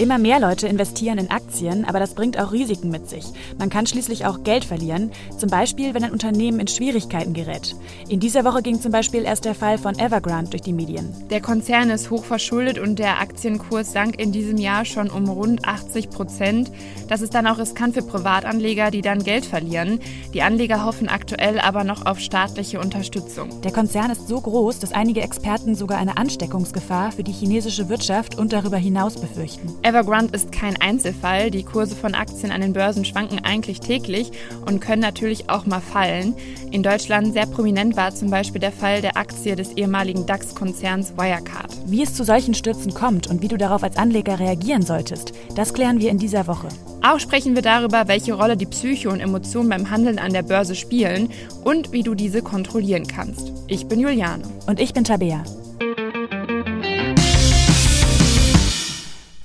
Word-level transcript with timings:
Immer 0.00 0.16
mehr 0.16 0.40
Leute 0.40 0.66
investieren 0.66 1.18
in 1.18 1.30
Aktien, 1.30 1.84
aber 1.84 2.00
das 2.00 2.14
bringt 2.14 2.40
auch 2.40 2.52
Risiken 2.52 2.88
mit 2.88 3.10
sich. 3.10 3.26
Man 3.58 3.68
kann 3.68 3.86
schließlich 3.86 4.24
auch 4.24 4.42
Geld 4.44 4.64
verlieren, 4.64 5.12
zum 5.36 5.50
Beispiel, 5.50 5.92
wenn 5.92 6.02
ein 6.02 6.12
Unternehmen 6.12 6.58
in 6.58 6.68
Schwierigkeiten 6.68 7.34
gerät. 7.34 7.76
In 8.08 8.18
dieser 8.18 8.46
Woche 8.46 8.62
ging 8.62 8.80
zum 8.80 8.92
Beispiel 8.92 9.24
erst 9.24 9.44
der 9.44 9.54
Fall 9.54 9.76
von 9.76 9.98
Evergrande 9.98 10.52
durch 10.52 10.62
die 10.62 10.72
Medien. 10.72 11.14
Der 11.28 11.42
Konzern 11.42 11.90
ist 11.90 12.08
hoch 12.08 12.24
verschuldet 12.24 12.78
und 12.78 12.98
der 12.98 13.20
Aktienkurs 13.20 13.92
sank 13.92 14.18
in 14.18 14.32
diesem 14.32 14.56
Jahr 14.56 14.86
schon 14.86 15.10
um 15.10 15.28
rund 15.28 15.66
80 15.68 16.08
Prozent. 16.08 16.72
Das 17.08 17.20
ist 17.20 17.34
dann 17.34 17.46
auch 17.46 17.58
riskant 17.58 17.92
für 17.92 18.02
Privatanleger, 18.02 18.90
die 18.90 19.02
dann 19.02 19.22
Geld 19.22 19.44
verlieren. 19.44 20.00
Die 20.32 20.40
Anleger 20.40 20.82
hoffen 20.86 21.10
aktuell 21.10 21.60
aber 21.60 21.84
noch 21.84 22.06
auf 22.06 22.20
staatliche 22.20 22.80
Unterstützung. 22.80 23.60
Der 23.60 23.72
Konzern 23.72 24.10
ist 24.10 24.28
so 24.28 24.40
groß, 24.40 24.78
dass 24.78 24.92
einige 24.92 25.20
Experten 25.20 25.74
sogar 25.74 25.98
eine 25.98 26.16
Ansteckungsgefahr 26.16 27.12
für 27.12 27.22
die 27.22 27.32
chinesische 27.32 27.90
Wirtschaft 27.90 28.38
und 28.38 28.54
darüber 28.54 28.78
hinaus 28.78 29.20
befürchten. 29.20 29.68
Evergrande 29.90 30.36
ist 30.36 30.52
kein 30.52 30.80
Einzelfall. 30.80 31.50
Die 31.50 31.64
Kurse 31.64 31.96
von 31.96 32.14
Aktien 32.14 32.52
an 32.52 32.60
den 32.60 32.72
Börsen 32.72 33.04
schwanken 33.04 33.40
eigentlich 33.44 33.80
täglich 33.80 34.30
und 34.64 34.78
können 34.78 35.02
natürlich 35.02 35.50
auch 35.50 35.66
mal 35.66 35.80
fallen. 35.80 36.36
In 36.70 36.84
Deutschland 36.84 37.32
sehr 37.32 37.46
prominent 37.46 37.96
war 37.96 38.14
zum 38.14 38.30
Beispiel 38.30 38.60
der 38.60 38.70
Fall 38.70 39.00
der 39.00 39.16
Aktie 39.16 39.56
des 39.56 39.72
ehemaligen 39.72 40.26
DAX-Konzerns 40.26 41.16
Wirecard. 41.16 41.76
Wie 41.86 42.04
es 42.04 42.14
zu 42.14 42.22
solchen 42.22 42.54
Stürzen 42.54 42.94
kommt 42.94 43.26
und 43.26 43.42
wie 43.42 43.48
du 43.48 43.56
darauf 43.56 43.82
als 43.82 43.96
Anleger 43.96 44.38
reagieren 44.38 44.82
solltest, 44.82 45.32
das 45.56 45.74
klären 45.74 45.98
wir 45.98 46.10
in 46.10 46.18
dieser 46.18 46.46
Woche. 46.46 46.68
Auch 47.02 47.18
sprechen 47.18 47.56
wir 47.56 47.62
darüber, 47.62 48.06
welche 48.06 48.34
Rolle 48.34 48.56
die 48.56 48.66
Psyche 48.66 49.08
und 49.08 49.18
Emotionen 49.18 49.70
beim 49.70 49.90
Handeln 49.90 50.20
an 50.20 50.32
der 50.32 50.42
Börse 50.42 50.76
spielen 50.76 51.30
und 51.64 51.90
wie 51.90 52.04
du 52.04 52.14
diese 52.14 52.42
kontrollieren 52.42 53.08
kannst. 53.08 53.52
Ich 53.66 53.88
bin 53.88 53.98
Juliane. 53.98 54.44
Und 54.66 54.78
ich 54.78 54.94
bin 54.94 55.02
Tabea. 55.02 55.42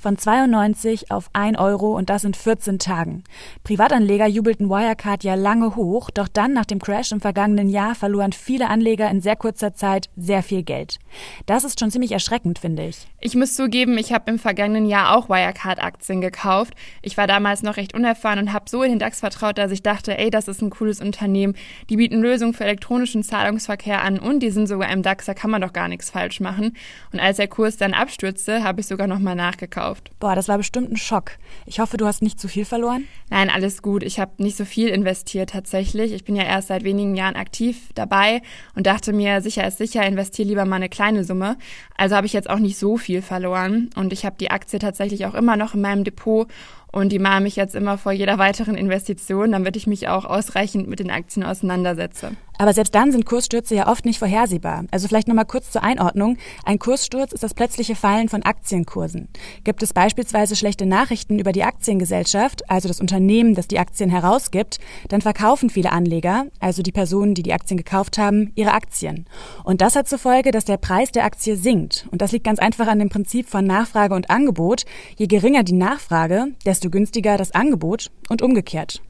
Von 0.06 0.16
92 0.16 1.10
auf 1.10 1.30
1 1.32 1.58
Euro 1.58 1.96
und 1.96 2.10
das 2.10 2.22
in 2.22 2.32
14 2.32 2.78
Tagen. 2.78 3.24
Privatanleger 3.64 4.28
jubelten 4.28 4.68
Wirecard 4.68 5.24
ja 5.24 5.34
lange 5.34 5.74
hoch, 5.74 6.10
doch 6.10 6.28
dann 6.28 6.52
nach 6.52 6.64
dem 6.64 6.78
Crash 6.78 7.10
im 7.10 7.20
vergangenen 7.20 7.68
Jahr 7.68 7.96
verloren 7.96 8.30
viele 8.30 8.68
Anleger 8.68 9.10
in 9.10 9.20
sehr 9.20 9.34
kurzer 9.34 9.74
Zeit 9.74 10.08
sehr 10.16 10.44
viel 10.44 10.62
Geld. 10.62 11.00
Das 11.46 11.64
ist 11.64 11.80
schon 11.80 11.90
ziemlich 11.90 12.12
erschreckend, 12.12 12.60
finde 12.60 12.86
ich. 12.86 13.08
Ich 13.18 13.34
muss 13.34 13.56
zugeben, 13.56 13.98
ich 13.98 14.12
habe 14.12 14.30
im 14.30 14.38
vergangenen 14.38 14.86
Jahr 14.86 15.16
auch 15.16 15.28
Wirecard-Aktien 15.28 16.20
gekauft. 16.20 16.74
Ich 17.02 17.16
war 17.16 17.26
damals 17.26 17.64
noch 17.64 17.76
recht 17.76 17.92
unerfahren 17.92 18.38
und 18.38 18.52
habe 18.52 18.70
so 18.70 18.84
in 18.84 18.90
den 18.90 18.98
DAX 19.00 19.18
vertraut, 19.18 19.58
dass 19.58 19.72
ich 19.72 19.82
dachte, 19.82 20.16
ey, 20.16 20.30
das 20.30 20.46
ist 20.46 20.62
ein 20.62 20.70
cooles 20.70 21.00
Unternehmen. 21.00 21.56
Die 21.90 21.96
bieten 21.96 22.20
Lösungen 22.20 22.54
für 22.54 22.62
elektronischen 22.62 23.24
Zahlungsverkehr 23.24 24.02
an 24.02 24.20
und 24.20 24.38
die 24.38 24.50
sind 24.50 24.68
sogar 24.68 24.88
im 24.92 25.02
DAX, 25.02 25.24
da 25.24 25.34
kann 25.34 25.50
man 25.50 25.62
doch 25.62 25.72
gar 25.72 25.88
nichts 25.88 26.10
falsch 26.10 26.38
machen. 26.38 26.76
Und 27.12 27.18
als 27.18 27.38
der 27.38 27.48
Kurs 27.48 27.76
dann 27.76 27.92
abstürzte, 27.92 28.62
habe 28.62 28.82
ich 28.82 28.86
sogar 28.86 29.08
nochmal 29.08 29.34
nachgekauft 29.34 29.95
gekauft. 29.96 30.10
Boah, 30.18 30.34
das 30.34 30.48
war 30.48 30.58
bestimmt 30.58 30.90
ein 30.90 30.96
Schock. 30.96 31.32
Ich 31.66 31.80
hoffe, 31.80 31.96
du 31.96 32.06
hast 32.06 32.22
nicht 32.22 32.40
zu 32.40 32.48
viel 32.48 32.64
verloren. 32.64 33.04
Nein, 33.30 33.50
alles 33.50 33.82
gut. 33.82 34.02
Ich 34.02 34.18
habe 34.18 34.42
nicht 34.42 34.56
so 34.56 34.64
viel 34.64 34.88
investiert 34.88 35.50
tatsächlich. 35.50 36.12
Ich 36.12 36.24
bin 36.24 36.36
ja 36.36 36.44
erst 36.44 36.68
seit 36.68 36.84
wenigen 36.84 37.14
Jahren 37.14 37.36
aktiv 37.36 37.90
dabei 37.94 38.42
und 38.74 38.86
dachte 38.86 39.12
mir, 39.12 39.40
sicher 39.40 39.66
ist 39.66 39.78
sicher, 39.78 40.04
investiere 40.06 40.48
lieber 40.48 40.64
mal 40.64 40.76
eine 40.76 40.88
kleine 40.88 41.24
Summe. 41.24 41.56
Also 41.96 42.16
habe 42.16 42.26
ich 42.26 42.32
jetzt 42.32 42.50
auch 42.50 42.58
nicht 42.58 42.78
so 42.78 42.96
viel 42.96 43.22
verloren 43.22 43.90
und 43.96 44.12
ich 44.12 44.24
habe 44.24 44.36
die 44.38 44.50
Aktie 44.50 44.78
tatsächlich 44.78 45.26
auch 45.26 45.34
immer 45.34 45.56
noch 45.56 45.74
in 45.74 45.80
meinem 45.80 46.04
Depot 46.04 46.48
und 46.92 47.10
die 47.10 47.18
mahne 47.18 47.42
mich 47.42 47.56
jetzt 47.56 47.74
immer 47.74 47.98
vor 47.98 48.12
jeder 48.12 48.38
weiteren 48.38 48.74
Investition, 48.74 49.52
damit 49.52 49.76
ich 49.76 49.86
mich 49.86 50.08
auch 50.08 50.24
ausreichend 50.24 50.88
mit 50.88 50.98
den 50.98 51.10
Aktien 51.10 51.44
auseinandersetze. 51.44 52.32
Aber 52.58 52.72
selbst 52.72 52.94
dann 52.94 53.12
sind 53.12 53.26
Kursstürze 53.26 53.74
ja 53.74 53.88
oft 53.88 54.04
nicht 54.04 54.18
vorhersehbar. 54.18 54.84
Also 54.90 55.08
vielleicht 55.08 55.28
nochmal 55.28 55.44
kurz 55.44 55.70
zur 55.70 55.82
Einordnung. 55.82 56.38
Ein 56.64 56.78
Kurssturz 56.78 57.32
ist 57.32 57.42
das 57.42 57.54
plötzliche 57.54 57.94
Fallen 57.94 58.28
von 58.28 58.42
Aktienkursen. 58.42 59.28
Gibt 59.64 59.82
es 59.82 59.92
beispielsweise 59.92 60.56
schlechte 60.56 60.86
Nachrichten 60.86 61.38
über 61.38 61.52
die 61.52 61.64
Aktiengesellschaft, 61.64 62.68
also 62.70 62.88
das 62.88 63.00
Unternehmen, 63.00 63.54
das 63.54 63.68
die 63.68 63.78
Aktien 63.78 64.10
herausgibt, 64.10 64.78
dann 65.08 65.20
verkaufen 65.20 65.70
viele 65.70 65.92
Anleger, 65.92 66.46
also 66.60 66.82
die 66.82 66.92
Personen, 66.92 67.34
die 67.34 67.42
die 67.42 67.52
Aktien 67.52 67.76
gekauft 67.76 68.18
haben, 68.18 68.52
ihre 68.54 68.72
Aktien. 68.72 69.26
Und 69.64 69.80
das 69.80 69.96
hat 69.96 70.08
zur 70.08 70.18
Folge, 70.18 70.50
dass 70.50 70.64
der 70.64 70.78
Preis 70.78 71.12
der 71.12 71.24
Aktie 71.24 71.56
sinkt. 71.56 72.08
Und 72.10 72.22
das 72.22 72.32
liegt 72.32 72.44
ganz 72.44 72.58
einfach 72.58 72.86
an 72.86 72.98
dem 72.98 73.08
Prinzip 73.08 73.48
von 73.48 73.66
Nachfrage 73.66 74.14
und 74.14 74.30
Angebot. 74.30 74.84
Je 75.16 75.26
geringer 75.26 75.62
die 75.62 75.74
Nachfrage, 75.74 76.48
desto 76.64 76.85
günstiger 76.90 77.36
das 77.36 77.52
Angebot 77.52 78.10
und 78.28 78.42
umgekehrt. 78.42 79.02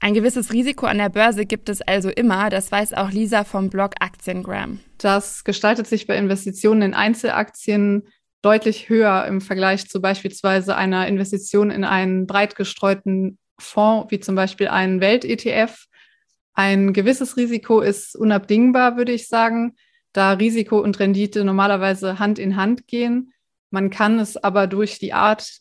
Ein 0.00 0.14
gewisses 0.14 0.52
Risiko 0.52 0.86
an 0.86 0.98
der 0.98 1.08
Börse 1.08 1.46
gibt 1.46 1.68
es 1.68 1.80
also 1.80 2.10
immer, 2.10 2.50
das 2.50 2.70
weiß 2.70 2.92
auch 2.92 3.10
Lisa 3.10 3.44
vom 3.44 3.70
Blog 3.70 3.92
Aktiengram. 4.00 4.80
Das 4.98 5.44
gestaltet 5.44 5.86
sich 5.86 6.06
bei 6.06 6.16
Investitionen 6.16 6.82
in 6.82 6.94
Einzelaktien 6.94 8.02
deutlich 8.42 8.90
höher 8.90 9.24
im 9.26 9.40
Vergleich 9.40 9.88
zu 9.88 10.02
beispielsweise 10.02 10.76
einer 10.76 11.08
Investition 11.08 11.70
in 11.70 11.84
einen 11.84 12.26
breit 12.26 12.56
gestreuten 12.56 13.38
Fonds, 13.58 14.10
wie 14.10 14.20
zum 14.20 14.34
Beispiel 14.34 14.68
einen 14.68 15.00
Welt-ETF. 15.00 15.86
Ein 16.52 16.92
gewisses 16.92 17.38
Risiko 17.38 17.80
ist 17.80 18.14
unabdingbar, 18.14 18.98
würde 18.98 19.12
ich 19.12 19.28
sagen, 19.28 19.74
da 20.12 20.32
Risiko 20.32 20.78
und 20.80 20.98
Rendite 21.00 21.44
normalerweise 21.44 22.18
Hand 22.18 22.38
in 22.38 22.56
Hand 22.56 22.86
gehen. 22.86 23.32
Man 23.70 23.88
kann 23.88 24.18
es 24.18 24.36
aber 24.36 24.66
durch 24.66 24.98
die 24.98 25.14
Art 25.14 25.60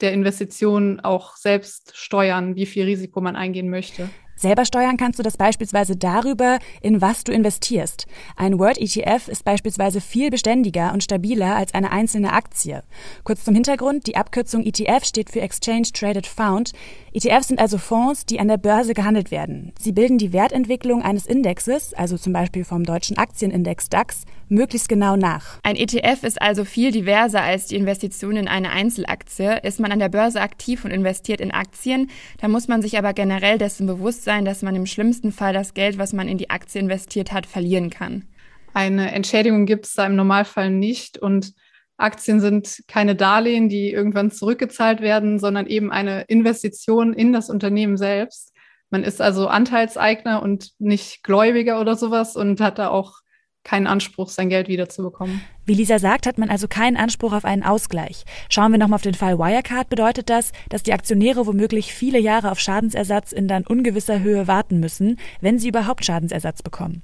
der 0.00 0.12
Investition 0.12 1.00
auch 1.00 1.36
selbst 1.36 1.96
steuern, 1.96 2.56
wie 2.56 2.66
viel 2.66 2.84
Risiko 2.84 3.20
man 3.20 3.36
eingehen 3.36 3.70
möchte. 3.70 4.08
Selber 4.36 4.64
steuern 4.64 4.96
kannst 4.96 5.18
du 5.18 5.22
das 5.22 5.36
beispielsweise 5.36 5.96
darüber, 5.96 6.58
in 6.82 7.00
was 7.00 7.22
du 7.22 7.32
investierst. 7.32 8.06
Ein 8.36 8.58
Word 8.58 8.78
ETF 8.78 9.28
ist 9.28 9.44
beispielsweise 9.44 10.00
viel 10.00 10.30
beständiger 10.30 10.92
und 10.92 11.04
stabiler 11.04 11.54
als 11.54 11.72
eine 11.72 11.92
einzelne 11.92 12.32
Aktie. 12.32 12.82
Kurz 13.22 13.44
zum 13.44 13.54
Hintergrund, 13.54 14.08
die 14.08 14.16
Abkürzung 14.16 14.64
ETF 14.64 15.04
steht 15.04 15.30
für 15.30 15.40
Exchange 15.40 15.88
Traded 15.92 16.26
Fund. 16.26 16.72
ETFs 17.12 17.48
sind 17.48 17.60
also 17.60 17.78
Fonds, 17.78 18.26
die 18.26 18.40
an 18.40 18.48
der 18.48 18.56
Börse 18.56 18.92
gehandelt 18.92 19.30
werden. 19.30 19.72
Sie 19.78 19.92
bilden 19.92 20.18
die 20.18 20.32
Wertentwicklung 20.32 21.02
eines 21.02 21.26
Indexes, 21.26 21.94
also 21.94 22.18
zum 22.18 22.32
Beispiel 22.32 22.64
vom 22.64 22.82
deutschen 22.82 23.16
Aktienindex 23.16 23.88
DAX, 23.88 24.24
möglichst 24.48 24.88
genau 24.88 25.16
nach. 25.16 25.58
Ein 25.62 25.76
ETF 25.76 26.22
ist 26.22 26.40
also 26.40 26.64
viel 26.64 26.90
diverser 26.90 27.42
als 27.42 27.66
die 27.66 27.76
Investition 27.76 28.36
in 28.36 28.48
eine 28.48 28.70
Einzelaktie. 28.70 29.60
Ist 29.62 29.80
man 29.80 29.92
an 29.92 29.98
der 29.98 30.08
Börse 30.08 30.40
aktiv 30.40 30.84
und 30.84 30.90
investiert 30.90 31.40
in 31.40 31.50
Aktien, 31.50 32.10
dann 32.40 32.50
muss 32.50 32.68
man 32.68 32.82
sich 32.82 32.98
aber 32.98 33.12
generell 33.12 33.58
dessen 33.58 33.86
bewusst 33.86 34.24
sein, 34.24 34.44
dass 34.44 34.62
man 34.62 34.76
im 34.76 34.86
schlimmsten 34.86 35.32
Fall 35.32 35.52
das 35.52 35.74
Geld, 35.74 35.98
was 35.98 36.12
man 36.12 36.28
in 36.28 36.38
die 36.38 36.50
Aktie 36.50 36.80
investiert 36.80 37.32
hat, 37.32 37.46
verlieren 37.46 37.90
kann. 37.90 38.24
Eine 38.72 39.12
Entschädigung 39.12 39.66
gibt 39.66 39.86
es 39.86 39.94
da 39.94 40.06
im 40.06 40.16
Normalfall 40.16 40.70
nicht 40.70 41.18
und 41.18 41.52
Aktien 41.96 42.40
sind 42.40 42.82
keine 42.88 43.14
Darlehen, 43.14 43.68
die 43.68 43.90
irgendwann 43.90 44.30
zurückgezahlt 44.30 45.00
werden, 45.00 45.38
sondern 45.38 45.66
eben 45.66 45.92
eine 45.92 46.22
Investition 46.22 47.12
in 47.12 47.32
das 47.32 47.50
Unternehmen 47.50 47.96
selbst. 47.96 48.52
Man 48.90 49.04
ist 49.04 49.20
also 49.20 49.46
Anteilseigner 49.46 50.42
und 50.42 50.72
nicht 50.78 51.22
Gläubiger 51.22 51.80
oder 51.80 51.96
sowas 51.96 52.36
und 52.36 52.60
hat 52.60 52.78
da 52.78 52.88
auch 52.88 53.20
keinen 53.64 53.86
Anspruch, 53.86 54.28
sein 54.28 54.50
Geld 54.50 54.68
wiederzubekommen. 54.68 55.40
Wie 55.66 55.74
Lisa 55.74 55.98
sagt, 55.98 56.26
hat 56.26 56.38
man 56.38 56.50
also 56.50 56.68
keinen 56.68 56.96
Anspruch 56.96 57.32
auf 57.32 57.44
einen 57.44 57.62
Ausgleich. 57.62 58.24
Schauen 58.50 58.70
wir 58.70 58.78
nochmal 58.78 58.96
auf 58.96 59.02
den 59.02 59.14
Fall 59.14 59.38
Wirecard, 59.38 59.88
bedeutet 59.88 60.30
das, 60.30 60.52
dass 60.68 60.82
die 60.82 60.92
Aktionäre 60.92 61.46
womöglich 61.46 61.92
viele 61.92 62.18
Jahre 62.18 62.50
auf 62.50 62.60
Schadensersatz 62.60 63.32
in 63.32 63.48
dann 63.48 63.66
ungewisser 63.66 64.20
Höhe 64.20 64.46
warten 64.46 64.78
müssen, 64.80 65.18
wenn 65.40 65.58
sie 65.58 65.68
überhaupt 65.68 66.04
Schadensersatz 66.04 66.62
bekommen. 66.62 67.02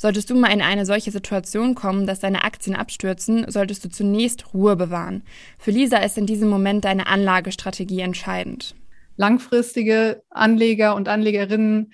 Solltest 0.00 0.30
du 0.30 0.36
mal 0.36 0.52
in 0.52 0.62
eine 0.62 0.86
solche 0.86 1.10
Situation 1.10 1.74
kommen, 1.74 2.06
dass 2.06 2.20
deine 2.20 2.44
Aktien 2.44 2.76
abstürzen, 2.76 3.50
solltest 3.50 3.84
du 3.84 3.90
zunächst 3.90 4.54
Ruhe 4.54 4.76
bewahren. 4.76 5.22
Für 5.58 5.72
Lisa 5.72 5.98
ist 5.98 6.16
in 6.16 6.24
diesem 6.24 6.48
Moment 6.48 6.84
deine 6.84 7.08
Anlagestrategie 7.08 8.00
entscheidend. 8.00 8.76
Langfristige 9.16 10.22
Anleger 10.30 10.94
und 10.94 11.08
Anlegerinnen 11.08 11.92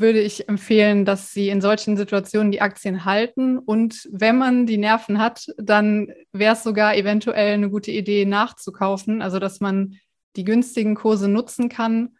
würde 0.00 0.20
ich 0.20 0.48
empfehlen, 0.48 1.04
dass 1.04 1.32
sie 1.32 1.48
in 1.48 1.60
solchen 1.60 1.96
Situationen 1.96 2.52
die 2.52 2.60
Aktien 2.60 3.04
halten. 3.04 3.58
Und 3.58 4.08
wenn 4.12 4.38
man 4.38 4.66
die 4.66 4.78
Nerven 4.78 5.18
hat, 5.18 5.46
dann 5.58 6.12
wäre 6.32 6.54
es 6.54 6.62
sogar 6.62 6.96
eventuell 6.96 7.54
eine 7.54 7.70
gute 7.70 7.90
Idee, 7.90 8.24
nachzukaufen. 8.24 9.22
Also, 9.22 9.38
dass 9.38 9.60
man 9.60 9.98
die 10.36 10.44
günstigen 10.44 10.94
Kurse 10.94 11.28
nutzen 11.28 11.68
kann 11.68 12.10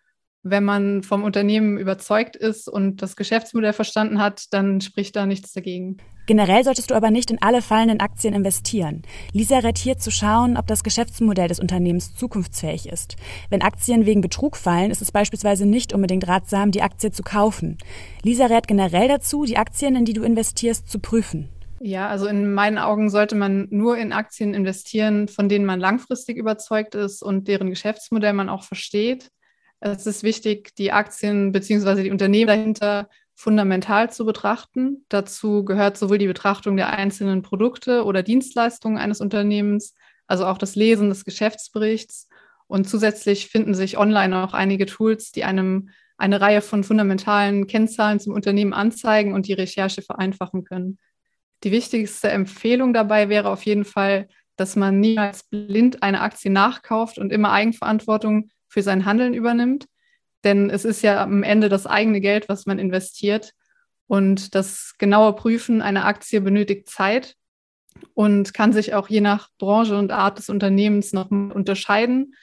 wenn 0.43 0.65
man 0.65 1.03
vom 1.03 1.23
Unternehmen 1.23 1.79
überzeugt 1.79 2.37
ist 2.37 2.69
und 2.69 3.01
das 3.01 3.17
Geschäftsmodell 3.17 3.73
verstanden 3.73 4.21
hat, 4.21 4.47
dann 4.51 4.81
spricht 4.81 5.15
da 5.15 5.27
nichts 5.27 5.53
dagegen. 5.53 5.99
Generell 6.27 6.63
solltest 6.63 6.91
du 6.91 6.95
aber 6.95 7.11
nicht 7.11 7.31
in 7.31 7.43
alle 7.43 7.63
fallenden 7.63 8.01
Aktien 8.01 8.33
investieren. 8.33 9.03
Lisa 9.33 9.59
rät 9.59 9.79
hier 9.79 9.99
zu 9.99 10.11
schauen, 10.11 10.57
ob 10.57 10.69
das 10.69 10.85
Geschäftsmodell 10.85 11.49
des 11.49 11.59
Unternehmens 11.59 12.15
zukunftsfähig 12.15 12.89
ist. 12.89 13.17
Wenn 13.51 13.63
Aktien 13.63 14.07
wegen 14.07 14.21
Betrug 14.21 14.57
fallen, 14.57 14.93
ist 14.93 15.03
es 15.03 15.11
beispielsweise 15.11 15.67
nicht 15.67 15.93
unbedingt 15.93 16.27
ratsam, 16.29 16.71
die 16.71 16.83
Aktie 16.83 17.11
zu 17.11 17.23
kaufen. 17.23 17.77
Lisa 18.23 18.47
rät 18.47 18.69
generell 18.69 19.09
dazu, 19.09 19.45
die 19.45 19.59
Aktien, 19.59 19.97
in 19.97 20.05
die 20.05 20.13
du 20.13 20.23
investierst, 20.23 20.89
zu 20.89 21.01
prüfen. 21.01 21.49
Ja, 21.81 22.09
also 22.09 22.27
in 22.27 22.55
meinen 22.55 22.79
Augen 22.79 23.11
sollte 23.11 23.35
man 23.35 23.67
nur 23.71 23.99
in 23.99 24.13
Aktien 24.13 24.55
investieren, 24.55 25.27
von 25.27 25.49
denen 25.49 25.65
man 25.65 25.81
langfristig 25.81 26.37
überzeugt 26.37 26.95
ist 26.95 27.23
und 27.23 27.49
deren 27.49 27.71
Geschäftsmodell 27.71 28.33
man 28.33 28.49
auch 28.49 28.63
versteht. 28.63 29.33
Es 29.85 30.07
ist 30.07 30.23
wichtig, 30.23 30.77
die 30.77 30.93
Aktien 30.93 31.51
bzw. 31.51 32.05
die 32.05 32.13
Unternehmen 32.13 32.47
dahinter 32.47 33.09
fundamental 33.35 34.13
zu 34.13 34.25
betrachten. 34.25 35.05
Dazu 35.09 35.65
gehört 35.65 35.99
sowohl 35.99 36.19
die 36.19 36.29
Betrachtung 36.29 36.77
der 36.77 36.91
einzelnen 36.91 37.43
Produkte 37.43 38.05
oder 38.05 38.23
Dienstleistungen 38.23 38.97
eines 38.97 39.21
Unternehmens, 39.21 39.95
also 40.29 40.47
auch 40.47 40.59
das 40.59 40.77
Lesen 40.77 41.09
des 41.09 41.25
Geschäftsberichts. 41.25 42.29
Und 42.69 42.89
zusätzlich 42.89 43.49
finden 43.49 43.75
sich 43.75 43.99
online 43.99 44.45
auch 44.45 44.55
einige 44.55 44.87
Tools, 44.87 45.33
die 45.33 45.43
einem 45.43 45.89
eine 46.17 46.41
Reihe 46.41 46.63
von 46.63 46.85
fundamentalen 46.85 47.67
Kennzahlen 47.67 48.21
zum 48.21 48.35
Unternehmen 48.35 48.75
anzeigen 48.75 49.35
und 49.35 49.49
die 49.49 49.53
Recherche 49.53 50.03
vereinfachen 50.03 50.63
können. 50.63 50.99
Die 51.65 51.73
wichtigste 51.73 52.31
Empfehlung 52.31 52.95
dabei 52.95 53.29
wäre 53.29 53.49
auf 53.49 53.65
jeden 53.67 53.85
Fall, 53.85 54.29
dass 54.55 54.77
man 54.77 55.01
niemals 55.01 55.43
blind 55.43 56.05
eine 56.05 56.21
Aktie 56.21 56.53
nachkauft 56.53 57.19
und 57.19 57.33
immer 57.33 57.51
Eigenverantwortung 57.51 58.51
für 58.73 58.83
sein 58.83 59.05
Handeln 59.05 59.35
übernimmt. 59.35 59.87
Denn 60.45 60.71
es 60.71 60.85
ist 60.85 61.03
ja 61.03 61.23
am 61.23 61.43
Ende 61.43 61.69
das 61.69 61.87
eigene 61.87 62.21
Geld, 62.21 62.49
was 62.49 62.67
man 62.67 62.79
investiert. 62.79 63.53
Und 64.07 64.55
das 64.55 64.95
genaue 64.99 65.35
Prüfen 65.35 65.83
einer 65.83 66.07
Aktie 66.07 66.41
benötigt 66.41 66.89
Zeit 66.89 67.37
und 68.15 68.55
kann 68.55 68.73
sich 68.73 68.95
auch 68.95 69.09
je 69.09 69.21
nach 69.21 69.51
Branche 69.59 69.97
und 69.97 70.11
Art 70.11 70.39
des 70.39 70.49
Unternehmens 70.49 71.13
noch 71.13 71.31
unterscheiden. 71.31 72.35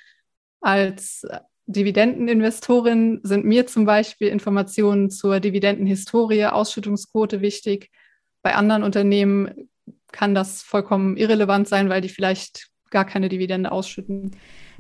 Als 0.62 1.26
Dividendeninvestorin 1.66 3.22
sind 3.24 3.46
mir 3.46 3.68
zum 3.68 3.86
Beispiel 3.86 4.28
Informationen 4.28 5.10
zur 5.10 5.40
Dividendenhistorie, 5.40 6.46
Ausschüttungsquote 6.46 7.42
wichtig. 7.42 7.90
Bei 8.42 8.56
anderen 8.56 8.84
Unternehmen 8.84 9.70
kann 10.12 10.36
das 10.36 10.62
vollkommen 10.62 11.18
irrelevant 11.18 11.68
sein, 11.68 11.90
weil 11.90 12.02
die 12.02 12.10
vielleicht 12.10 12.70
gar 12.90 13.06
keine 13.06 13.30
Dividende 13.30 13.72
ausschütten. 13.72 14.32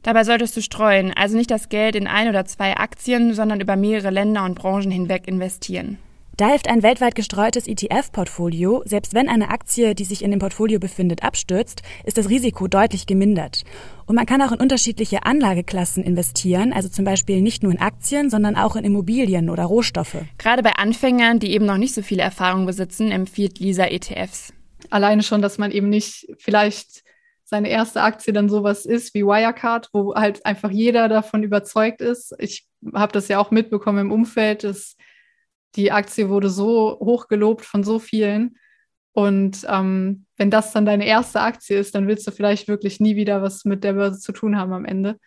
Dabei 0.04 0.24
solltest 0.24 0.56
du 0.56 0.62
streuen, 0.62 1.14
also 1.16 1.36
nicht 1.36 1.52
das 1.52 1.70
Geld 1.70 1.96
in 1.96 2.08
ein 2.08 2.30
oder 2.30 2.46
zwei 2.46 2.78
Aktien, 2.78 3.34
sondern 3.34 3.60
über 3.60 3.76
mehrere 3.76 4.10
Länder 4.12 4.46
und 4.46 4.56
Branchen 4.56 4.92
hinweg 4.92 5.28
investieren. 5.28 5.98
Da 6.40 6.48
hilft 6.48 6.70
ein 6.70 6.84
weltweit 6.84 7.16
gestreutes 7.16 7.68
ETF-Portfolio. 7.68 8.82
Selbst 8.86 9.14
wenn 9.14 9.28
eine 9.28 9.50
Aktie, 9.50 9.94
die 9.94 10.06
sich 10.06 10.24
in 10.24 10.32
dem 10.32 10.40
Portfolio 10.40 10.80
befindet, 10.80 11.22
abstürzt, 11.22 11.82
ist 12.06 12.18
das 12.18 12.30
Risiko 12.30 12.70
deutlich 12.70 13.08
gemindert. 13.08 13.66
Und 14.06 14.16
man 14.16 14.26
kann 14.26 14.42
auch 14.42 14.54
in 14.54 14.62
unterschiedliche 14.62 15.26
Anlageklassen 15.26 16.02
investieren, 16.02 16.72
also 16.72 16.88
zum 16.88 17.04
Beispiel 17.04 17.42
nicht 17.42 17.62
nur 17.62 17.74
in 17.74 17.82
Aktien, 17.82 18.30
sondern 18.30 18.56
auch 18.56 18.78
in 18.78 18.86
Immobilien 18.86 19.50
oder 19.50 19.66
Rohstoffe. 19.66 20.16
Gerade 20.38 20.64
bei 20.64 20.72
Anfängern, 20.78 21.40
die 21.40 21.52
eben 21.52 21.66
noch 21.66 21.76
nicht 21.76 21.94
so 21.94 22.02
viel 22.02 22.20
Erfahrung 22.20 22.66
besitzen, 22.66 23.12
empfiehlt 23.12 23.60
Lisa 23.60 23.88
ETFs. 23.88 24.54
Alleine 24.90 25.24
schon, 25.24 25.42
dass 25.42 25.58
man 25.58 25.72
eben 25.72 25.90
nicht 25.90 26.26
vielleicht 26.38 27.04
seine 27.50 27.70
erste 27.70 28.04
Aktie 28.04 28.32
dann 28.32 28.48
sowas 28.48 28.86
ist 28.86 29.16
wie 29.16 29.26
Wirecard, 29.26 29.90
wo 29.92 30.14
halt 30.14 30.46
einfach 30.46 30.70
jeder 30.70 31.10
davon 31.10 31.42
überzeugt 31.42 32.00
ist. 32.00 32.36
Ich 32.38 32.68
habe 32.94 33.12
das 33.12 33.28
ja 33.28 33.40
auch 33.40 33.50
mitbekommen 33.50 33.98
im 33.98 34.12
Umfeld, 34.12 34.64
dass 34.64 34.96
die 35.76 35.92
Aktie 35.92 36.30
wurde 36.30 36.50
so 36.50 37.00
hoch 37.00 37.28
gelobt 37.28 37.66
von 37.66 37.84
so 37.84 37.98
vielen. 37.98 38.58
Und 39.14 39.66
ähm, 39.68 40.28
wenn 40.38 40.52
das 40.52 40.74
dann 40.74 40.86
deine 40.86 41.08
erste 41.08 41.42
Aktie 41.42 41.80
ist, 41.80 41.96
dann 41.96 42.08
willst 42.08 42.28
du 42.28 42.32
vielleicht 42.32 42.68
wirklich 42.68 43.00
nie 43.00 43.16
wieder 43.16 43.42
was 43.42 43.66
mit 43.66 43.84
der 43.84 43.94
Börse 43.94 44.20
zu 44.20 44.32
tun 44.32 44.56
haben 44.56 44.72
am 44.72 44.86
Ende. 44.86 45.18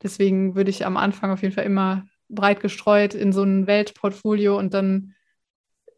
Deswegen 0.00 0.54
würde 0.54 0.70
ich 0.70 0.86
am 0.86 0.96
Anfang 0.96 1.32
auf 1.32 1.42
jeden 1.42 1.54
Fall 1.54 1.64
immer 1.64 2.04
breit 2.28 2.60
gestreut 2.60 3.14
in 3.14 3.32
so 3.32 3.42
ein 3.42 3.66
Weltportfolio 3.66 4.56
und 4.56 4.74
dann 4.74 5.14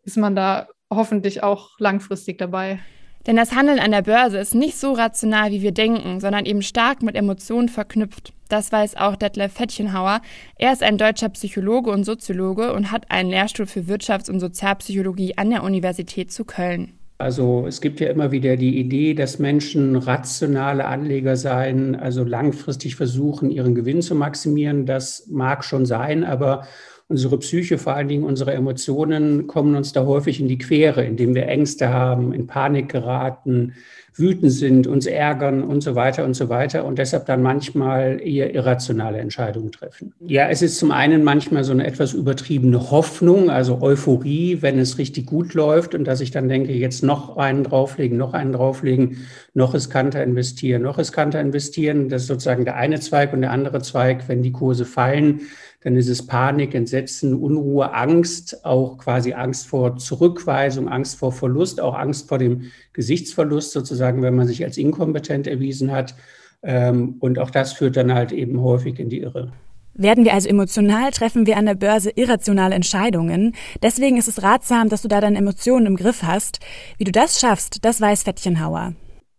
ist 0.04 0.16
man 0.16 0.34
da 0.34 0.68
hoffentlich 0.90 1.42
auch 1.42 1.78
langfristig 1.78 2.38
dabei. 2.38 2.80
Denn 3.26 3.36
das 3.36 3.54
Handeln 3.54 3.80
an 3.80 3.90
der 3.90 4.02
Börse 4.02 4.38
ist 4.38 4.54
nicht 4.54 4.78
so 4.78 4.92
rational, 4.92 5.50
wie 5.50 5.62
wir 5.62 5.72
denken, 5.72 6.20
sondern 6.20 6.46
eben 6.46 6.62
stark 6.62 7.02
mit 7.02 7.16
Emotionen 7.16 7.68
verknüpft. 7.68 8.32
Das 8.48 8.70
weiß 8.70 8.96
auch 8.96 9.16
Detlef 9.16 9.52
Fettchenhauer. 9.52 10.20
Er 10.56 10.72
ist 10.72 10.84
ein 10.84 10.98
deutscher 10.98 11.28
Psychologe 11.30 11.90
und 11.90 12.04
Soziologe 12.04 12.72
und 12.72 12.92
hat 12.92 13.10
einen 13.10 13.30
Lehrstuhl 13.30 13.66
für 13.66 13.80
Wirtschafts- 13.80 14.30
und 14.30 14.38
Sozialpsychologie 14.38 15.36
an 15.36 15.50
der 15.50 15.64
Universität 15.64 16.30
zu 16.30 16.44
Köln. 16.44 16.92
Also 17.18 17.64
es 17.66 17.80
gibt 17.80 17.98
ja 17.98 18.08
immer 18.08 18.30
wieder 18.30 18.56
die 18.56 18.78
Idee, 18.78 19.14
dass 19.14 19.38
Menschen 19.38 19.96
rationale 19.96 20.84
Anleger 20.84 21.36
seien, 21.36 21.96
also 21.96 22.24
langfristig 22.24 22.94
versuchen, 22.94 23.50
ihren 23.50 23.74
Gewinn 23.74 24.02
zu 24.02 24.14
maximieren. 24.14 24.84
Das 24.84 25.26
mag 25.28 25.64
schon 25.64 25.86
sein, 25.86 26.24
aber 26.24 26.66
unsere 27.08 27.38
Psyche, 27.38 27.78
vor 27.78 27.94
allen 27.94 28.08
Dingen 28.08 28.24
unsere 28.24 28.52
Emotionen 28.52 29.46
kommen 29.46 29.76
uns 29.76 29.92
da 29.92 30.04
häufig 30.04 30.40
in 30.40 30.48
die 30.48 30.58
Quere, 30.58 31.04
indem 31.04 31.34
wir 31.34 31.46
Ängste 31.46 31.90
haben, 31.90 32.32
in 32.32 32.46
Panik 32.46 32.88
geraten, 32.88 33.74
wütend 34.18 34.50
sind, 34.50 34.86
uns 34.86 35.06
ärgern 35.06 35.62
und 35.62 35.82
so 35.82 35.94
weiter 35.94 36.24
und 36.24 36.34
so 36.34 36.48
weiter 36.48 36.84
und 36.84 36.98
deshalb 36.98 37.26
dann 37.26 37.42
manchmal 37.42 38.20
eher 38.22 38.54
irrationale 38.54 39.18
Entscheidungen 39.18 39.70
treffen. 39.72 40.14
Ja, 40.20 40.48
es 40.48 40.62
ist 40.62 40.78
zum 40.78 40.90
einen 40.90 41.22
manchmal 41.22 41.64
so 41.64 41.72
eine 41.72 41.86
etwas 41.86 42.14
übertriebene 42.14 42.90
Hoffnung, 42.90 43.50
also 43.50 43.82
Euphorie, 43.82 44.62
wenn 44.62 44.78
es 44.78 44.98
richtig 44.98 45.26
gut 45.26 45.54
läuft 45.54 45.94
und 45.94 46.04
dass 46.04 46.20
ich 46.20 46.30
dann 46.30 46.48
denke, 46.48 46.72
jetzt 46.72 47.02
noch 47.02 47.36
einen 47.36 47.64
drauflegen, 47.64 48.16
noch 48.16 48.32
einen 48.32 48.52
drauflegen, 48.52 49.18
noch 49.52 49.74
riskanter 49.74 50.22
investieren, 50.22 50.82
noch 50.82 50.98
riskanter 50.98 51.40
investieren. 51.40 52.08
Das 52.08 52.22
ist 52.22 52.28
sozusagen 52.28 52.64
der 52.64 52.76
eine 52.76 53.00
Zweig 53.00 53.32
und 53.34 53.42
der 53.42 53.50
andere 53.50 53.82
Zweig, 53.82 54.28
wenn 54.28 54.42
die 54.42 54.52
Kurse 54.52 54.86
fallen, 54.86 55.42
dann 55.82 55.96
ist 55.96 56.08
es 56.08 56.26
Panik, 56.26 56.74
Entsetzen, 56.96 57.34
Unruhe, 57.34 57.92
Angst, 57.92 58.64
auch 58.64 58.96
quasi 58.96 59.34
Angst 59.34 59.66
vor 59.66 59.98
Zurückweisung, 59.98 60.88
Angst 60.88 61.18
vor 61.18 61.30
Verlust, 61.30 61.78
auch 61.78 61.94
Angst 61.94 62.28
vor 62.28 62.38
dem 62.38 62.70
Gesichtsverlust 62.94 63.72
sozusagen, 63.72 64.22
wenn 64.22 64.34
man 64.34 64.46
sich 64.46 64.64
als 64.64 64.78
inkompetent 64.78 65.46
erwiesen 65.46 65.92
hat. 65.92 66.14
Ähm, 66.62 67.16
und 67.20 67.38
auch 67.38 67.50
das 67.50 67.74
führt 67.74 67.98
dann 67.98 68.14
halt 68.14 68.32
eben 68.32 68.62
häufig 68.62 68.98
in 68.98 69.10
die 69.10 69.20
Irre. 69.20 69.52
Werden 69.92 70.24
wir 70.24 70.32
also 70.32 70.48
emotional, 70.48 71.10
treffen 71.10 71.46
wir 71.46 71.58
an 71.58 71.66
der 71.66 71.74
Börse 71.74 72.10
irrationale 72.10 72.74
Entscheidungen. 72.74 73.54
Deswegen 73.82 74.16
ist 74.16 74.28
es 74.28 74.42
ratsam, 74.42 74.88
dass 74.88 75.02
du 75.02 75.08
da 75.08 75.20
deine 75.20 75.38
Emotionen 75.38 75.86
im 75.86 75.96
Griff 75.96 76.22
hast. 76.22 76.60
Wie 76.96 77.04
du 77.04 77.12
das 77.12 77.40
schaffst, 77.40 77.84
das 77.84 78.00
weiß 78.00 78.22
Fettchenhauer. 78.22 78.94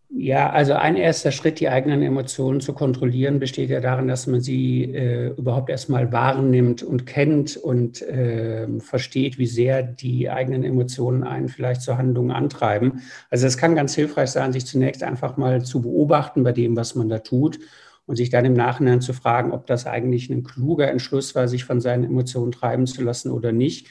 Ja, 0.09 0.49
also 0.51 0.73
ein 0.73 0.95
erster 0.95 1.31
Schritt, 1.31 1.59
die 1.59 1.67
eigenen 1.67 2.01
Emotionen 2.01 2.61
zu 2.61 2.71
kontrollieren, 2.73 3.39
besteht 3.39 3.69
ja 3.69 3.81
darin, 3.81 4.07
dass 4.07 4.25
man 4.25 4.39
sie 4.39 4.83
äh, 4.85 5.33
überhaupt 5.37 5.69
erstmal 5.69 6.13
wahrnimmt 6.13 6.81
und 6.81 7.05
kennt 7.05 7.57
und 7.57 8.01
äh, 8.03 8.67
versteht, 8.79 9.37
wie 9.37 9.47
sehr 9.47 9.83
die 9.83 10.29
eigenen 10.29 10.63
Emotionen 10.63 11.23
einen 11.25 11.49
vielleicht 11.49 11.81
zur 11.81 11.97
Handlung 11.97 12.31
antreiben. 12.31 13.01
Also 13.29 13.47
es 13.47 13.57
kann 13.57 13.75
ganz 13.75 13.95
hilfreich 13.95 14.29
sein, 14.29 14.53
sich 14.53 14.65
zunächst 14.65 15.03
einfach 15.03 15.35
mal 15.35 15.63
zu 15.65 15.81
beobachten 15.81 16.41
bei 16.43 16.53
dem, 16.53 16.77
was 16.77 16.95
man 16.95 17.09
da 17.09 17.19
tut 17.19 17.59
und 18.05 18.15
sich 18.15 18.29
dann 18.29 18.45
im 18.45 18.53
Nachhinein 18.53 19.01
zu 19.01 19.11
fragen, 19.11 19.51
ob 19.51 19.67
das 19.67 19.85
eigentlich 19.85 20.29
ein 20.29 20.43
kluger 20.43 20.89
Entschluss 20.89 21.35
war, 21.35 21.49
sich 21.49 21.65
von 21.65 21.81
seinen 21.81 22.05
Emotionen 22.05 22.53
treiben 22.53 22.87
zu 22.87 23.03
lassen 23.03 23.29
oder 23.29 23.51
nicht 23.51 23.87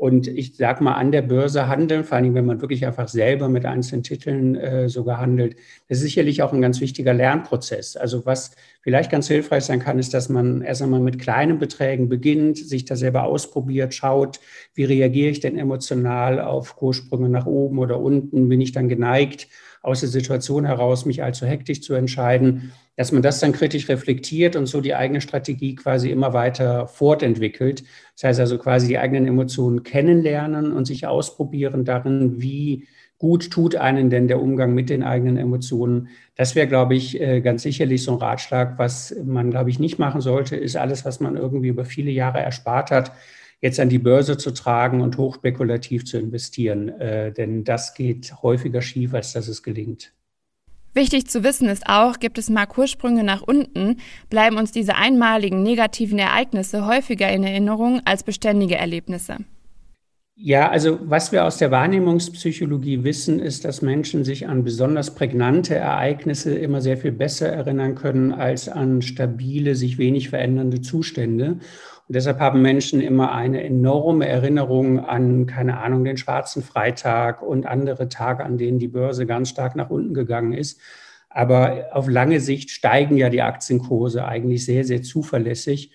und 0.00 0.28
ich 0.28 0.56
sage 0.56 0.82
mal, 0.82 0.94
an 0.94 1.12
der 1.12 1.20
Börse 1.20 1.68
handeln, 1.68 2.04
vor 2.04 2.16
allem 2.16 2.34
wenn 2.34 2.46
man 2.46 2.62
wirklich 2.62 2.86
einfach 2.86 3.06
selber 3.06 3.50
mit 3.50 3.66
einzelnen 3.66 4.02
Titeln 4.02 4.54
äh, 4.54 4.88
sogar 4.88 5.18
handelt, 5.18 5.56
das 5.88 5.98
ist 5.98 6.04
sicherlich 6.04 6.42
auch 6.42 6.54
ein 6.54 6.62
ganz 6.62 6.80
wichtiger 6.80 7.12
Lernprozess. 7.12 7.98
Also 7.98 8.24
was 8.24 8.52
vielleicht 8.80 9.10
ganz 9.10 9.28
hilfreich 9.28 9.64
sein 9.64 9.80
kann, 9.80 9.98
ist, 9.98 10.14
dass 10.14 10.28
man 10.28 10.62
erst 10.62 10.82
einmal 10.82 11.00
mit 11.00 11.18
kleinen 11.18 11.58
Beträgen 11.58 12.08
beginnt, 12.08 12.58
sich 12.58 12.84
da 12.84 12.96
selber 12.96 13.24
ausprobiert, 13.24 13.94
schaut, 13.94 14.40
wie 14.74 14.84
reagiere 14.84 15.30
ich 15.30 15.40
denn 15.40 15.58
emotional 15.58 16.40
auf 16.40 16.76
Kurssprünge 16.76 17.28
nach 17.28 17.46
oben 17.46 17.78
oder 17.78 18.00
unten, 18.00 18.48
bin 18.48 18.60
ich 18.60 18.72
dann 18.72 18.88
geneigt, 18.88 19.48
aus 19.82 20.00
der 20.00 20.08
Situation 20.10 20.66
heraus 20.66 21.06
mich 21.06 21.22
allzu 21.22 21.46
hektisch 21.46 21.80
zu 21.80 21.94
entscheiden, 21.94 22.72
dass 22.96 23.12
man 23.12 23.22
das 23.22 23.40
dann 23.40 23.52
kritisch 23.52 23.88
reflektiert 23.88 24.56
und 24.56 24.66
so 24.66 24.82
die 24.82 24.94
eigene 24.94 25.22
Strategie 25.22 25.74
quasi 25.74 26.10
immer 26.10 26.34
weiter 26.34 26.86
fortentwickelt. 26.86 27.84
Das 28.14 28.24
heißt 28.24 28.40
also 28.40 28.58
quasi 28.58 28.88
die 28.88 28.98
eigenen 28.98 29.26
Emotionen 29.26 29.82
kennenlernen 29.82 30.72
und 30.72 30.84
sich 30.84 31.06
ausprobieren 31.06 31.86
darin, 31.86 32.42
wie 32.42 32.86
gut 33.20 33.50
tut 33.50 33.76
einen 33.76 34.08
denn 34.10 34.28
der 34.28 34.40
Umgang 34.40 34.74
mit 34.74 34.90
den 34.90 35.04
eigenen 35.04 35.36
Emotionen. 35.36 36.08
Das 36.36 36.54
wäre, 36.54 36.66
glaube 36.66 36.96
ich, 36.96 37.20
äh, 37.20 37.42
ganz 37.42 37.62
sicherlich 37.62 38.02
so 38.02 38.12
ein 38.12 38.18
Ratschlag. 38.18 38.78
Was 38.78 39.14
man, 39.24 39.50
glaube 39.50 39.68
ich, 39.68 39.78
nicht 39.78 39.98
machen 39.98 40.22
sollte, 40.22 40.56
ist 40.56 40.74
alles, 40.74 41.04
was 41.04 41.20
man 41.20 41.36
irgendwie 41.36 41.68
über 41.68 41.84
viele 41.84 42.10
Jahre 42.10 42.40
erspart 42.40 42.90
hat, 42.90 43.12
jetzt 43.60 43.78
an 43.78 43.90
die 43.90 43.98
Börse 43.98 44.38
zu 44.38 44.52
tragen 44.52 45.02
und 45.02 45.18
hochspekulativ 45.18 46.06
zu 46.06 46.18
investieren. 46.18 46.88
Äh, 46.88 47.30
denn 47.32 47.62
das 47.62 47.92
geht 47.92 48.42
häufiger 48.42 48.80
schief, 48.80 49.12
als 49.12 49.34
dass 49.34 49.48
es 49.48 49.62
gelingt. 49.62 50.14
Wichtig 50.94 51.28
zu 51.28 51.44
wissen 51.44 51.68
ist 51.68 51.86
auch, 51.86 52.20
gibt 52.20 52.38
es 52.38 52.48
mal 52.48 52.64
Kurssprünge 52.64 53.22
nach 53.22 53.42
unten, 53.42 53.98
bleiben 54.30 54.56
uns 54.56 54.72
diese 54.72 54.96
einmaligen 54.96 55.62
negativen 55.62 56.18
Ereignisse 56.18 56.86
häufiger 56.86 57.30
in 57.30 57.44
Erinnerung 57.44 58.00
als 58.06 58.24
beständige 58.24 58.76
Erlebnisse. 58.76 59.36
Ja, 60.42 60.70
also 60.70 60.98
was 61.02 61.32
wir 61.32 61.44
aus 61.44 61.58
der 61.58 61.70
Wahrnehmungspsychologie 61.70 63.04
wissen, 63.04 63.40
ist, 63.40 63.66
dass 63.66 63.82
Menschen 63.82 64.24
sich 64.24 64.48
an 64.48 64.64
besonders 64.64 65.14
prägnante 65.14 65.74
Ereignisse 65.74 66.54
immer 66.54 66.80
sehr 66.80 66.96
viel 66.96 67.12
besser 67.12 67.50
erinnern 67.50 67.94
können 67.94 68.32
als 68.32 68.66
an 68.66 69.02
stabile, 69.02 69.74
sich 69.74 69.98
wenig 69.98 70.30
verändernde 70.30 70.80
Zustände. 70.80 71.46
Und 71.50 71.60
deshalb 72.08 72.38
haben 72.40 72.62
Menschen 72.62 73.02
immer 73.02 73.32
eine 73.32 73.62
enorme 73.62 74.26
Erinnerung 74.28 75.00
an, 75.00 75.44
keine 75.44 75.76
Ahnung, 75.76 76.04
den 76.04 76.16
schwarzen 76.16 76.62
Freitag 76.62 77.42
und 77.42 77.66
andere 77.66 78.08
Tage, 78.08 78.42
an 78.42 78.56
denen 78.56 78.78
die 78.78 78.88
Börse 78.88 79.26
ganz 79.26 79.50
stark 79.50 79.76
nach 79.76 79.90
unten 79.90 80.14
gegangen 80.14 80.54
ist. 80.54 80.80
Aber 81.28 81.88
auf 81.92 82.08
lange 82.08 82.40
Sicht 82.40 82.70
steigen 82.70 83.18
ja 83.18 83.28
die 83.28 83.42
Aktienkurse 83.42 84.24
eigentlich 84.24 84.64
sehr, 84.64 84.84
sehr 84.84 85.02
zuverlässig. 85.02 85.90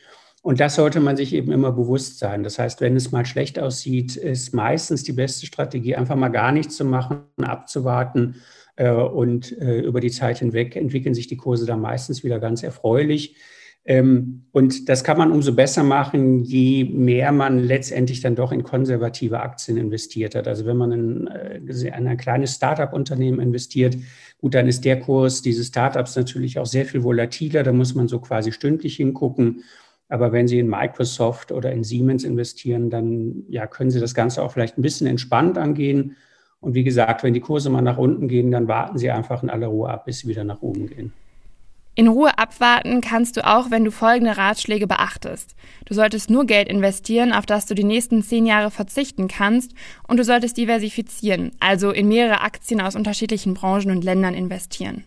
Und 0.45 0.59
das 0.59 0.75
sollte 0.75 0.99
man 0.99 1.17
sich 1.17 1.33
eben 1.33 1.51
immer 1.51 1.71
bewusst 1.71 2.19
sein. 2.19 2.43
Das 2.43 2.59
heißt, 2.59 2.79
wenn 2.79 2.95
es 2.95 3.11
mal 3.11 3.25
schlecht 3.25 3.57
aussieht, 3.57 4.15
ist 4.15 4.53
meistens 4.53 5.01
die 5.01 5.11
beste 5.11 5.47
Strategie, 5.47 5.95
einfach 5.95 6.15
mal 6.15 6.29
gar 6.29 6.51
nichts 6.51 6.75
zu 6.75 6.85
machen, 6.85 7.21
abzuwarten. 7.41 8.35
Äh, 8.75 8.91
und 8.91 9.59
äh, 9.59 9.79
über 9.79 10.01
die 10.01 10.11
Zeit 10.11 10.37
hinweg 10.37 10.75
entwickeln 10.75 11.15
sich 11.15 11.25
die 11.25 11.35
Kurse 11.35 11.65
dann 11.65 11.81
meistens 11.81 12.23
wieder 12.23 12.37
ganz 12.37 12.61
erfreulich. 12.61 13.37
Ähm, 13.85 14.43
und 14.51 14.87
das 14.87 15.03
kann 15.03 15.17
man 15.17 15.31
umso 15.31 15.51
besser 15.51 15.83
machen, 15.83 16.43
je 16.43 16.83
mehr 16.83 17.31
man 17.31 17.57
letztendlich 17.57 18.21
dann 18.21 18.35
doch 18.35 18.51
in 18.51 18.61
konservative 18.61 19.39
Aktien 19.39 19.77
investiert 19.77 20.35
hat. 20.35 20.47
Also 20.47 20.67
wenn 20.67 20.77
man 20.77 20.91
in, 20.91 21.27
in 21.67 22.07
ein 22.07 22.17
kleines 22.17 22.53
Startup-Unternehmen 22.53 23.39
investiert, 23.39 23.97
gut, 24.37 24.53
dann 24.53 24.67
ist 24.67 24.85
der 24.85 24.99
Kurs 24.99 25.41
dieses 25.41 25.69
Startups 25.69 26.15
natürlich 26.15 26.59
auch 26.59 26.67
sehr 26.67 26.85
viel 26.85 27.01
volatiler. 27.03 27.63
Da 27.63 27.71
muss 27.71 27.95
man 27.95 28.07
so 28.07 28.19
quasi 28.19 28.51
stündlich 28.51 28.97
hingucken. 28.97 29.63
Aber 30.07 30.31
wenn 30.31 30.47
Sie 30.47 30.59
in 30.59 30.67
Microsoft 30.67 31.51
oder 31.51 31.71
in 31.71 31.83
Siemens 31.83 32.23
investieren, 32.23 32.89
dann 32.89 33.43
ja, 33.49 33.65
können 33.67 33.89
Sie 33.89 33.99
das 33.99 34.13
Ganze 34.13 34.43
auch 34.43 34.51
vielleicht 34.51 34.77
ein 34.77 34.83
bisschen 34.83 35.07
entspannt 35.07 35.57
angehen. 35.57 36.15
Und 36.59 36.73
wie 36.75 36.83
gesagt, 36.83 37.23
wenn 37.23 37.33
die 37.33 37.41
Kurse 37.41 37.69
mal 37.69 37.81
nach 37.81 37.97
unten 37.97 38.27
gehen, 38.27 38.51
dann 38.51 38.67
warten 38.67 38.97
Sie 38.97 39.09
einfach 39.09 39.43
in 39.43 39.49
aller 39.49 39.67
Ruhe 39.67 39.89
ab, 39.89 40.05
bis 40.05 40.19
sie 40.19 40.27
wieder 40.27 40.43
nach 40.43 40.61
oben 40.61 40.87
gehen. 40.87 41.13
In 41.97 42.09
Ruhe 42.09 42.37
abwarten 42.37 42.99
kannst 42.99 43.37
du 43.37 43.47
auch, 43.47 43.71
wenn 43.71 43.85
du 43.85 43.91
folgende 43.91 44.35
Ratschläge 44.35 44.85
beachtest. 44.85 45.55
Du 45.85 45.93
solltest 45.93 46.29
nur 46.29 46.45
Geld 46.45 46.67
investieren, 46.67 47.31
auf 47.31 47.45
das 47.45 47.67
du 47.67 47.73
die 47.73 47.85
nächsten 47.85 48.21
zehn 48.21 48.45
Jahre 48.45 48.69
verzichten 48.69 49.29
kannst, 49.29 49.73
und 50.05 50.17
du 50.17 50.25
solltest 50.25 50.57
diversifizieren, 50.57 51.51
also 51.61 51.91
in 51.91 52.09
mehrere 52.09 52.41
Aktien 52.41 52.81
aus 52.81 52.97
unterschiedlichen 52.97 53.53
Branchen 53.53 53.91
und 53.91 54.03
Ländern 54.03 54.33
investieren. 54.33 55.05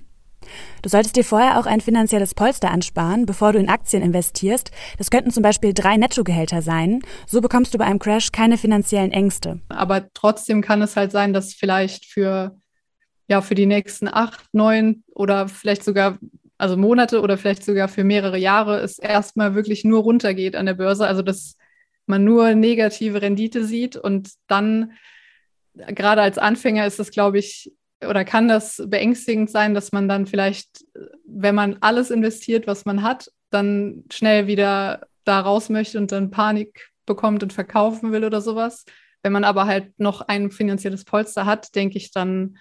Du 0.83 0.89
solltest 0.89 1.17
dir 1.17 1.25
vorher 1.25 1.59
auch 1.59 1.67
ein 1.67 1.81
finanzielles 1.81 2.35
Polster 2.35 2.71
ansparen, 2.71 3.27
bevor 3.27 3.53
du 3.53 3.59
in 3.59 3.69
Aktien 3.69 4.03
investierst. 4.03 4.71
Das 4.97 5.11
könnten 5.11 5.31
zum 5.31 5.43
Beispiel 5.43 5.75
drei 5.75 5.97
Nettogehälter 5.97 6.63
sein. 6.63 7.01
So 7.27 7.41
bekommst 7.41 7.75
du 7.75 7.79
bei 7.79 7.85
einem 7.85 7.99
Crash 7.99 8.33
keine 8.33 8.59
finanziellen 8.59 9.13
Ängste. 9.13 9.61
Aber 9.69 10.13
trotzdem 10.15 10.63
kann 10.63 10.83
es 10.83 10.97
halt 10.97 11.13
sein, 11.13 11.33
dass 11.33 11.55
vielleicht 11.55 12.07
für, 12.07 12.57
ja, 13.29 13.41
für 13.41 13.55
die 13.55 13.67
nächsten 13.67 14.09
acht, 14.09 14.41
neun 14.53 15.05
oder 15.15 15.49
vielleicht 15.49 15.85
sogar 15.85 16.19
also 16.59 16.77
Monate 16.77 17.21
oder 17.21 17.39
vielleicht 17.39 17.65
sogar 17.65 17.89
für 17.89 18.03
mehrere 18.03 18.37
Jahre 18.37 18.81
es 18.81 18.99
erstmal 18.99 19.55
wirklich 19.55 19.85
nur 19.85 20.03
runtergeht 20.03 20.57
an 20.57 20.67
der 20.67 20.75
Börse. 20.75 21.07
Also 21.07 21.23
dass 21.23 21.57
man 22.07 22.25
nur 22.25 22.55
negative 22.55 23.23
Rendite 23.23 23.65
sieht 23.65 23.97
und 23.97 24.31
dann 24.49 24.93
gerade 25.75 26.23
als 26.23 26.39
Anfänger 26.39 26.87
ist 26.87 26.99
das, 26.99 27.11
glaube 27.11 27.39
ich, 27.39 27.73
oder 28.07 28.25
kann 28.25 28.49
das 28.49 28.83
beängstigend 28.87 29.51
sein, 29.51 29.75
dass 29.75 29.93
man 29.93 30.09
dann 30.09 30.27
vielleicht, 30.27 30.85
wenn 31.27 31.55
man 31.55 31.79
alles 31.81 32.11
investiert, 32.11 32.67
was 32.67 32.85
man 32.85 33.03
hat, 33.03 33.31
dann 33.51 34.05
schnell 34.11 34.47
wieder 34.47 35.07
da 35.25 35.41
raus 35.41 35.69
möchte 35.69 35.99
und 35.99 36.13
dann 36.13 36.31
Panik 36.31 36.91
bekommt 37.07 37.43
und 37.43 37.53
verkaufen 37.53 38.13
will 38.13 38.25
oder 38.25 38.41
sowas. 38.41 38.85
Wenn 39.23 39.33
man 39.33 39.45
aber 39.45 39.67
halt 39.67 39.99
noch 39.99 40.21
ein 40.23 40.51
finanzielles 40.51 41.05
Polster 41.05 41.45
hat, 41.45 41.75
denke 41.75 41.99
ich, 41.99 42.13
dann 42.13 42.59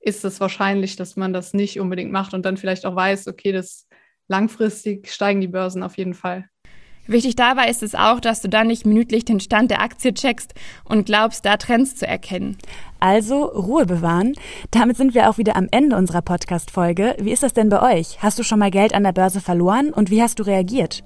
ist 0.00 0.24
es 0.24 0.38
wahrscheinlich, 0.38 0.96
dass 0.96 1.16
man 1.16 1.32
das 1.32 1.54
nicht 1.54 1.80
unbedingt 1.80 2.12
macht 2.12 2.34
und 2.34 2.44
dann 2.44 2.58
vielleicht 2.58 2.84
auch 2.84 2.94
weiß, 2.94 3.26
okay, 3.26 3.52
das 3.52 3.88
langfristig 4.28 5.10
steigen 5.10 5.40
die 5.40 5.48
Börsen 5.48 5.82
auf 5.82 5.96
jeden 5.96 6.14
Fall. 6.14 6.48
Wichtig 7.06 7.36
dabei 7.36 7.68
ist 7.68 7.82
es 7.82 7.94
auch, 7.94 8.20
dass 8.20 8.40
du 8.40 8.48
dann 8.48 8.68
nicht 8.68 8.86
minütlich 8.86 9.24
den 9.24 9.40
Stand 9.40 9.70
der 9.70 9.82
Aktie 9.82 10.14
checkst 10.14 10.54
und 10.84 11.06
glaubst, 11.06 11.44
da 11.44 11.56
Trends 11.56 11.96
zu 11.96 12.06
erkennen. 12.06 12.56
Also 13.00 13.44
Ruhe 13.44 13.84
bewahren. 13.84 14.32
Damit 14.70 14.96
sind 14.96 15.14
wir 15.14 15.28
auch 15.28 15.36
wieder 15.36 15.56
am 15.56 15.68
Ende 15.70 15.96
unserer 15.96 16.22
Podcast-Folge. 16.22 17.16
Wie 17.20 17.32
ist 17.32 17.42
das 17.42 17.52
denn 17.52 17.68
bei 17.68 17.98
euch? 17.98 18.22
Hast 18.22 18.38
du 18.38 18.42
schon 18.42 18.58
mal 18.58 18.70
Geld 18.70 18.94
an 18.94 19.04
der 19.04 19.12
Börse 19.12 19.40
verloren 19.40 19.90
und 19.90 20.10
wie 20.10 20.22
hast 20.22 20.38
du 20.38 20.44
reagiert? 20.44 21.04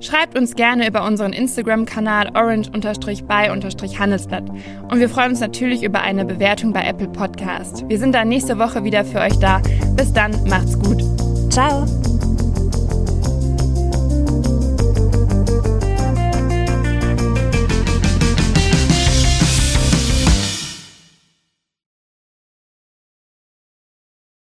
Schreibt 0.00 0.36
uns 0.36 0.54
gerne 0.54 0.86
über 0.86 1.06
unseren 1.06 1.32
Instagram-Kanal 1.32 2.32
orange-by-handelsblatt. 2.34 4.50
Und 4.90 5.00
wir 5.00 5.08
freuen 5.08 5.30
uns 5.30 5.40
natürlich 5.40 5.82
über 5.82 6.02
eine 6.02 6.26
Bewertung 6.26 6.72
bei 6.72 6.84
Apple 6.84 7.08
Podcast. 7.08 7.88
Wir 7.88 7.98
sind 7.98 8.14
dann 8.14 8.28
nächste 8.28 8.58
Woche 8.58 8.84
wieder 8.84 9.04
für 9.04 9.20
euch 9.20 9.38
da. 9.38 9.62
Bis 9.96 10.12
dann, 10.12 10.32
macht's 10.48 10.78
gut. 10.78 11.02
Ciao. 11.50 11.86